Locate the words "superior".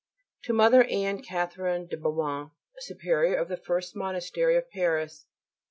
2.79-3.35